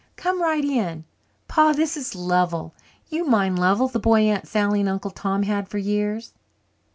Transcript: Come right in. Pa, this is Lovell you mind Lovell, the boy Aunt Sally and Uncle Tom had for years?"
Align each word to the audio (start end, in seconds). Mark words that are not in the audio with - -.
Come 0.15 0.41
right 0.41 0.65
in. 0.65 1.05
Pa, 1.47 1.73
this 1.73 1.95
is 1.95 2.15
Lovell 2.15 2.73
you 3.09 3.23
mind 3.23 3.59
Lovell, 3.59 3.87
the 3.87 3.99
boy 3.99 4.21
Aunt 4.21 4.47
Sally 4.47 4.79
and 4.79 4.89
Uncle 4.89 5.11
Tom 5.11 5.43
had 5.43 5.67
for 5.69 5.77
years?" 5.77 6.33